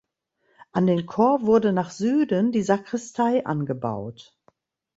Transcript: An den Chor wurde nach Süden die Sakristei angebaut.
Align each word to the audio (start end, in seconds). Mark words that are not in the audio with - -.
An 0.71 0.87
den 0.87 1.05
Chor 1.05 1.43
wurde 1.43 1.71
nach 1.73 1.91
Süden 1.91 2.51
die 2.51 2.63
Sakristei 2.63 3.45
angebaut. 3.45 4.35